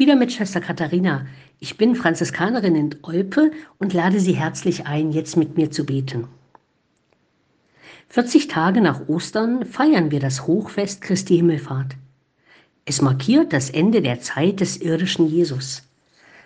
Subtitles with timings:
[0.00, 1.26] Wieder mit Schwester Katharina.
[1.58, 6.26] Ich bin Franziskanerin in Olpe und lade Sie herzlich ein, jetzt mit mir zu beten.
[8.08, 11.96] 40 Tage nach Ostern feiern wir das Hochfest Christi Himmelfahrt.
[12.86, 15.82] Es markiert das Ende der Zeit des irdischen Jesus.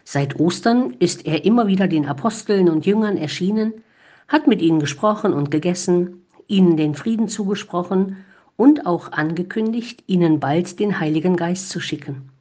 [0.02, 3.72] Seit Ostern ist er immer wieder den Aposteln und Jüngern erschienen,
[4.26, 8.16] hat mit ihnen gesprochen und gegessen, ihnen den Frieden zugesprochen
[8.56, 12.33] und auch angekündigt, ihnen bald den Heiligen Geist zu schicken.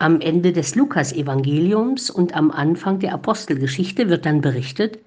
[0.00, 5.00] Am Ende des Lukas-Evangeliums und am Anfang der Apostelgeschichte wird dann berichtet,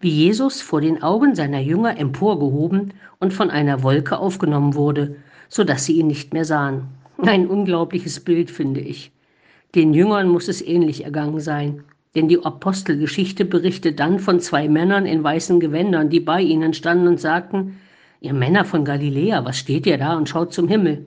[0.00, 5.16] wie Jesus vor den Augen seiner Jünger emporgehoben und von einer Wolke aufgenommen wurde,
[5.48, 6.82] so dass sie ihn nicht mehr sahen.
[7.18, 9.10] Ein unglaubliches Bild, finde ich.
[9.74, 11.82] Den Jüngern muss es ähnlich ergangen sein,
[12.14, 17.08] denn die Apostelgeschichte berichtet dann von zwei Männern in weißen Gewändern, die bei ihnen standen
[17.08, 17.80] und sagten,
[18.20, 21.06] ihr Männer von Galiläa, was steht ihr da und schaut zum Himmel?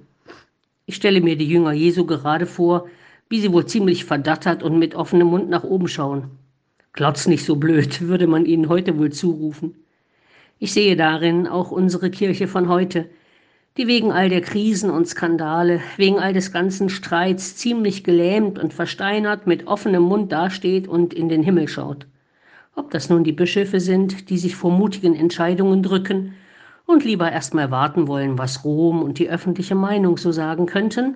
[0.85, 2.87] Ich stelle mir die Jünger Jesu gerade vor,
[3.29, 6.31] wie sie wohl ziemlich verdattert und mit offenem Mund nach oben schauen.
[6.93, 9.75] Klotz nicht so blöd, würde man ihnen heute wohl zurufen.
[10.57, 13.09] Ich sehe darin auch unsere Kirche von heute,
[13.77, 18.73] die wegen all der Krisen und Skandale, wegen all des ganzen Streits ziemlich gelähmt und
[18.73, 22.07] versteinert mit offenem Mund dasteht und in den Himmel schaut.
[22.75, 26.33] Ob das nun die Bischöfe sind, die sich vor mutigen Entscheidungen drücken
[26.85, 31.15] und lieber erst mal warten wollen, was Rom und die öffentliche Meinung so sagen könnten,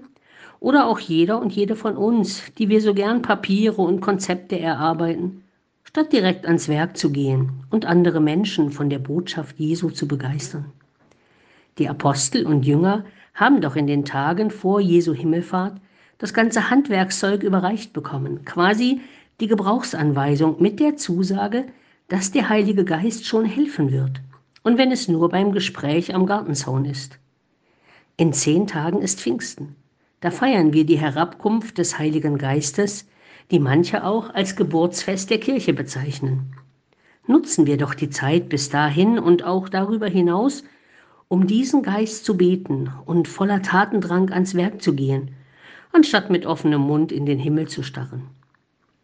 [0.64, 5.44] oder auch jeder und jede von uns, die wir so gern Papiere und Konzepte erarbeiten,
[5.84, 10.72] statt direkt ans Werk zu gehen und andere Menschen von der Botschaft Jesu zu begeistern.
[11.80, 15.82] Die Apostel und Jünger haben doch in den Tagen vor Jesu Himmelfahrt
[16.18, 19.02] das ganze Handwerkszeug überreicht bekommen, quasi
[19.42, 21.66] die Gebrauchsanweisung mit der Zusage,
[22.08, 24.22] dass der Heilige Geist schon helfen wird,
[24.62, 27.20] und wenn es nur beim Gespräch am Gartenzaun ist.
[28.16, 29.76] In zehn Tagen ist Pfingsten.
[30.24, 33.10] Da feiern wir die Herabkunft des Heiligen Geistes,
[33.52, 36.56] die manche auch als Geburtsfest der Kirche bezeichnen.
[37.28, 40.64] Nutzen wir doch die Zeit bis dahin und auch darüber hinaus,
[41.28, 45.32] um diesen Geist zu beten und voller Tatendrang ans Werk zu gehen,
[45.92, 48.30] anstatt mit offenem Mund in den Himmel zu starren.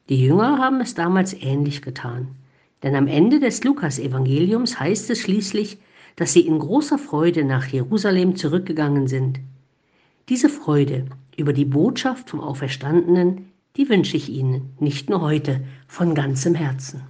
[0.07, 2.29] Die Jünger haben es damals ähnlich getan,
[2.81, 5.79] denn am Ende des Lukas-Evangeliums heißt es schließlich,
[6.15, 9.41] dass sie in großer Freude nach Jerusalem zurückgegangen sind.
[10.29, 11.05] Diese Freude
[11.37, 17.01] über die Botschaft vom Auferstandenen, die wünsche ich Ihnen nicht nur heute von ganzem Herzen.